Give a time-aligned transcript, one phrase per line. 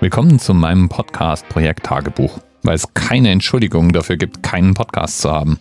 [0.00, 5.32] Willkommen zu meinem Podcast Projekt Tagebuch, weil es keine Entschuldigung dafür gibt, keinen Podcast zu
[5.32, 5.58] haben.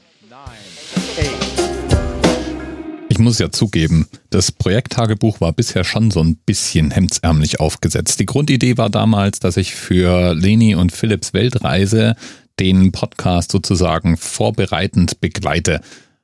[3.09, 8.19] Ich muss ja zugeben, das Projekttagebuch war bisher schon so ein bisschen hemdsärmlich aufgesetzt.
[8.19, 12.15] Die Grundidee war damals, dass ich für Leni und Philips Weltreise
[12.59, 15.81] den Podcast sozusagen vorbereitend begleite.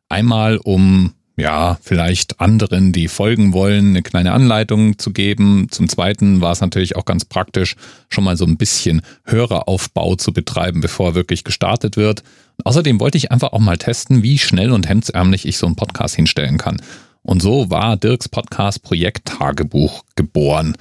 [0.08, 5.68] Einmal um ja, vielleicht anderen, die folgen wollen, eine kleine Anleitung zu geben.
[5.72, 7.76] Zum Zweiten war es natürlich auch ganz praktisch,
[8.10, 12.24] schon mal so ein bisschen Höreraufbau zu betreiben, bevor wirklich gestartet wird.
[12.58, 15.76] Und außerdem wollte ich einfach auch mal testen, wie schnell und hemdsärmlich ich so einen
[15.76, 16.80] Podcast hinstellen kann.
[17.24, 20.76] Und so war Dirks Podcast Projekt Tagebuch geboren.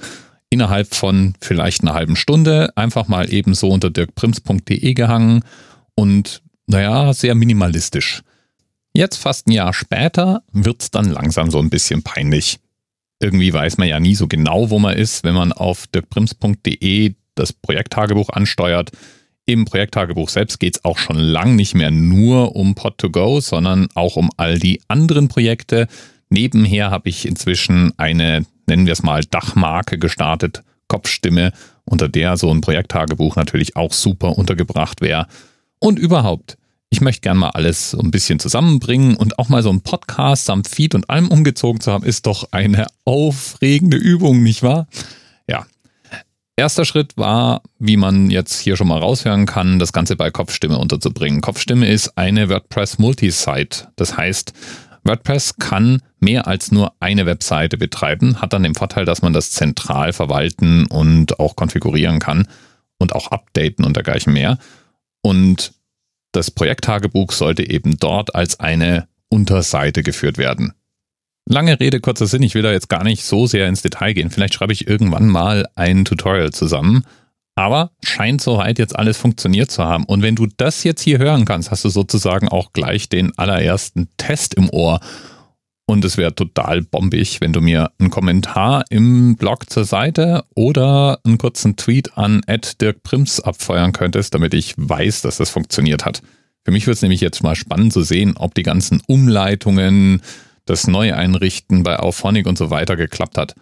[0.49, 5.43] Innerhalb von vielleicht einer halben Stunde einfach mal eben so unter dirkprims.de gehangen
[5.95, 8.21] und naja, sehr minimalistisch.
[8.93, 12.59] Jetzt fast ein Jahr später wird's dann langsam so ein bisschen peinlich.
[13.19, 17.53] Irgendwie weiß man ja nie so genau, wo man ist, wenn man auf dirkbrims.de das
[17.53, 18.91] Projekttagebuch ansteuert.
[19.45, 24.29] Im Projekttagebuch selbst geht's auch schon lang nicht mehr nur um Pod2Go, sondern auch um
[24.37, 25.87] all die anderen Projekte.
[26.29, 31.51] Nebenher habe ich inzwischen eine, nennen wir es mal, Dachmarke gestartet, Kopfstimme,
[31.83, 35.27] unter der so ein Projekttagebuch natürlich auch super untergebracht wäre.
[35.79, 36.57] Und überhaupt,
[36.93, 40.45] ich möchte gerne mal alles so ein bisschen zusammenbringen und auch mal so ein Podcast
[40.45, 44.87] samt Feed und allem umgezogen zu haben, ist doch eine aufregende Übung, nicht wahr?
[45.47, 45.65] Ja.
[46.55, 50.77] Erster Schritt war, wie man jetzt hier schon mal raushören kann, das Ganze bei Kopfstimme
[50.77, 51.41] unterzubringen.
[51.41, 53.87] Kopfstimme ist eine WordPress Multisite.
[53.95, 54.53] Das heißt,
[55.03, 59.49] WordPress kann mehr als nur eine Webseite betreiben, hat dann den Vorteil, dass man das
[59.49, 62.47] zentral verwalten und auch konfigurieren kann
[62.99, 64.59] und auch updaten und dergleichen mehr.
[65.23, 65.73] Und
[66.33, 70.73] das Projekttagebuch sollte eben dort als eine Unterseite geführt werden.
[71.45, 74.29] Lange Rede, kurzer Sinn, ich will da jetzt gar nicht so sehr ins Detail gehen.
[74.29, 77.03] Vielleicht schreibe ich irgendwann mal ein Tutorial zusammen.
[77.55, 80.05] Aber scheint soweit jetzt alles funktioniert zu haben.
[80.05, 84.09] Und wenn du das jetzt hier hören kannst, hast du sozusagen auch gleich den allerersten
[84.17, 84.99] Test im Ohr.
[85.93, 91.19] Und es wäre total bombig, wenn du mir einen Kommentar im Blog zur Seite oder
[91.23, 92.41] einen kurzen Tweet an
[92.81, 96.23] Dirk Prims abfeuern könntest, damit ich weiß, dass das funktioniert hat.
[96.65, 100.23] Für mich wird es nämlich jetzt mal spannend zu sehen, ob die ganzen Umleitungen,
[100.65, 103.53] das Neueinrichten bei Auphonic und so weiter geklappt hat.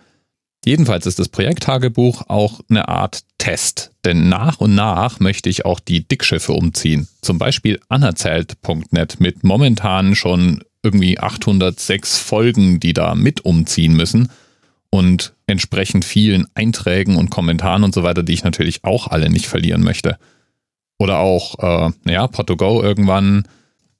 [0.63, 5.81] Jedenfalls ist das Projekttagebuch auch eine Art Test, denn nach und nach möchte ich auch
[5.81, 7.09] die Dickschiffe umziehen.
[7.21, 14.29] Zum Beispiel anerzählt.net mit momentan schon irgendwie 806 Folgen, die da mit umziehen müssen
[14.89, 19.47] und entsprechend vielen Einträgen und Kommentaren und so weiter, die ich natürlich auch alle nicht
[19.47, 20.17] verlieren möchte.
[20.99, 23.47] Oder auch, äh, naja, Pot2Go irgendwann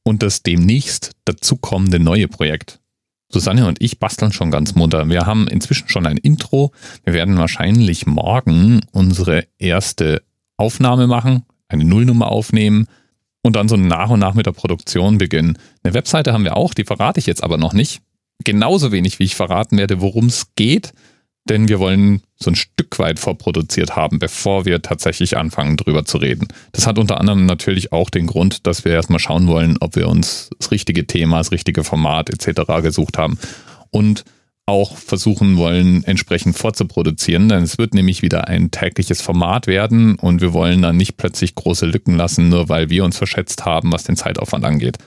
[0.03, 2.79] und das demnächst dazukommende neue Projekt.
[3.29, 5.07] Susanne und ich basteln schon ganz munter.
[5.09, 6.71] Wir haben inzwischen schon ein Intro.
[7.05, 10.21] Wir werden wahrscheinlich morgen unsere erste
[10.57, 12.87] Aufnahme machen, eine Nullnummer aufnehmen
[13.41, 15.57] und dann so nach und nach mit der Produktion beginnen.
[15.83, 18.01] Eine Webseite haben wir auch, die verrate ich jetzt aber noch nicht.
[18.43, 20.93] Genauso wenig, wie ich verraten werde, worum es geht,
[21.49, 26.17] denn wir wollen so ein Stück weit vorproduziert haben, bevor wir tatsächlich anfangen, drüber zu
[26.17, 26.47] reden.
[26.71, 30.07] Das hat unter anderem natürlich auch den Grund, dass wir erstmal schauen wollen, ob wir
[30.07, 32.81] uns das richtige Thema, das richtige Format etc.
[32.81, 33.39] gesucht haben.
[33.89, 34.23] Und
[34.65, 37.49] auch versuchen wollen, entsprechend vorzuproduzieren.
[37.49, 41.55] Denn es wird nämlich wieder ein tägliches Format werden und wir wollen dann nicht plötzlich
[41.55, 44.97] große Lücken lassen, nur weil wir uns verschätzt haben, was den Zeitaufwand angeht.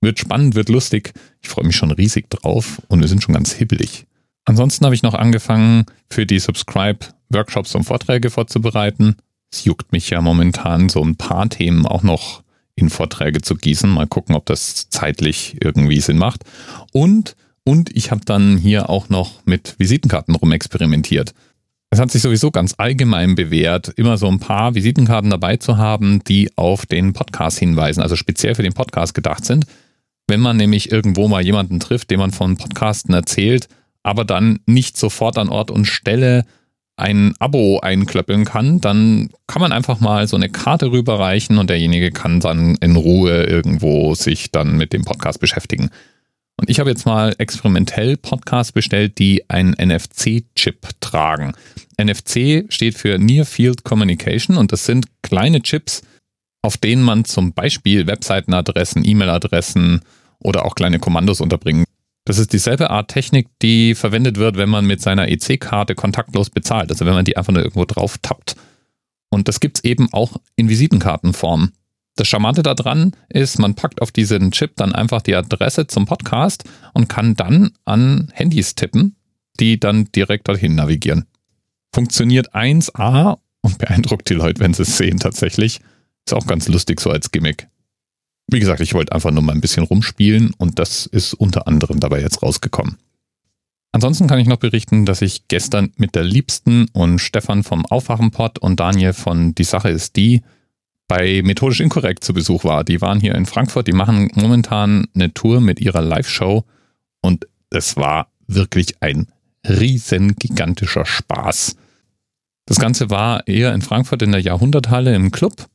[0.00, 1.12] Wird spannend, wird lustig.
[1.40, 4.06] Ich freue mich schon riesig drauf und wir sind schon ganz hibbelig.
[4.44, 7.00] Ansonsten habe ich noch angefangen, für die Subscribe
[7.30, 9.16] Workshops und Vorträge vorzubereiten.
[9.50, 12.42] Es juckt mich ja momentan so ein paar Themen auch noch
[12.76, 13.90] in Vorträge zu gießen.
[13.90, 16.44] Mal gucken, ob das zeitlich irgendwie Sinn macht.
[16.92, 17.34] Und
[17.66, 21.34] und ich habe dann hier auch noch mit Visitenkarten rumexperimentiert.
[21.90, 26.22] Es hat sich sowieso ganz allgemein bewährt, immer so ein paar Visitenkarten dabei zu haben,
[26.24, 29.66] die auf den Podcast hinweisen, also speziell für den Podcast gedacht sind.
[30.28, 33.68] Wenn man nämlich irgendwo mal jemanden trifft, dem man von Podcasten erzählt,
[34.04, 36.44] aber dann nicht sofort an Ort und Stelle
[36.96, 42.12] ein Abo einklöppeln kann, dann kann man einfach mal so eine Karte rüberreichen und derjenige
[42.12, 45.90] kann dann in Ruhe irgendwo sich dann mit dem Podcast beschäftigen.
[46.58, 51.52] Und ich habe jetzt mal experimentell Podcasts bestellt, die einen NFC-Chip tragen.
[52.00, 56.02] NFC steht für Near Field Communication und das sind kleine Chips,
[56.62, 60.00] auf denen man zum Beispiel Webseitenadressen, E-Mail-Adressen
[60.38, 61.84] oder auch kleine Kommandos unterbringen.
[62.24, 66.90] Das ist dieselbe Art Technik, die verwendet wird, wenn man mit seiner EC-Karte kontaktlos bezahlt.
[66.90, 68.56] Also wenn man die einfach nur irgendwo drauf tappt.
[69.30, 71.72] Und das gibt's eben auch in Visitenkartenform.
[72.16, 76.64] Das Charmante daran ist, man packt auf diesen Chip dann einfach die Adresse zum Podcast
[76.94, 79.16] und kann dann an Handys tippen,
[79.60, 81.26] die dann direkt dorthin navigieren.
[81.94, 85.80] Funktioniert 1A und beeindruckt die Leute, wenn sie es sehen tatsächlich.
[86.26, 87.68] Ist auch ganz lustig so als Gimmick.
[88.48, 92.00] Wie gesagt, ich wollte einfach nur mal ein bisschen rumspielen und das ist unter anderem
[92.00, 92.96] dabei jetzt rausgekommen.
[93.92, 98.58] Ansonsten kann ich noch berichten, dass ich gestern mit der Liebsten und Stefan vom Aufwachenpod
[98.58, 100.42] und Daniel von Die Sache ist die
[101.08, 102.84] bei Methodisch Inkorrekt zu Besuch war.
[102.84, 106.64] Die waren hier in Frankfurt, die machen momentan eine Tour mit ihrer Live-Show
[107.20, 109.28] und es war wirklich ein
[109.68, 111.76] riesen gigantischer Spaß.
[112.66, 115.68] Das Ganze war eher in Frankfurt in der Jahrhunderthalle im Club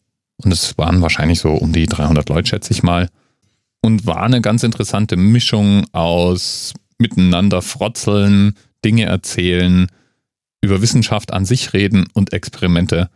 [0.43, 3.09] und es waren wahrscheinlich so um die 300 Leute, schätze ich mal.
[3.81, 8.55] Und war eine ganz interessante Mischung aus miteinander frotzeln,
[8.85, 9.87] Dinge erzählen,
[10.61, 13.09] über Wissenschaft an sich reden und Experimente.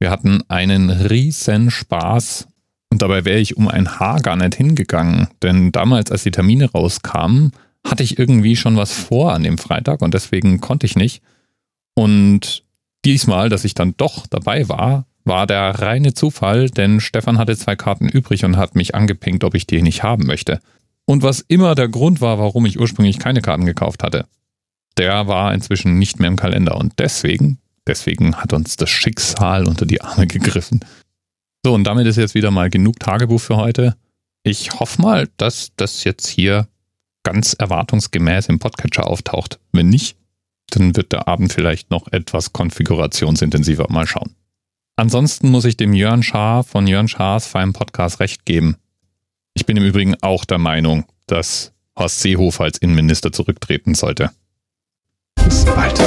[0.00, 2.48] Wir hatten einen riesen Spaß
[2.90, 6.70] und dabei wäre ich um ein Haar gar nicht hingegangen, denn damals, als die Termine
[6.72, 7.52] rauskamen,
[7.86, 11.22] hatte ich irgendwie schon was vor an dem Freitag und deswegen konnte ich nicht.
[11.94, 12.64] Und
[13.04, 17.76] diesmal, dass ich dann doch dabei war, war der reine Zufall, denn Stefan hatte zwei
[17.76, 20.60] Karten übrig und hat mich angepinkt, ob ich die nicht haben möchte.
[21.04, 24.26] Und was immer der Grund war, warum ich ursprünglich keine Karten gekauft hatte,
[24.96, 26.76] der war inzwischen nicht mehr im Kalender.
[26.76, 27.58] Und deswegen,
[27.90, 30.80] deswegen hat uns das Schicksal unter die Arme gegriffen.
[31.64, 33.96] So, und damit ist jetzt wieder mal genug Tagebuch für heute.
[34.42, 36.68] Ich hoffe mal, dass das jetzt hier
[37.22, 39.58] ganz erwartungsgemäß im Podcatcher auftaucht.
[39.72, 40.16] Wenn nicht,
[40.70, 43.86] dann wird der Abend vielleicht noch etwas konfigurationsintensiver.
[43.90, 44.34] Mal schauen.
[44.96, 48.76] Ansonsten muss ich dem Jörn Schaar von Jörn Schaars feinem Podcast recht geben.
[49.54, 54.30] Ich bin im Übrigen auch der Meinung, dass Horst Seehofer als Innenminister zurücktreten sollte.
[55.34, 56.00] Bis bald.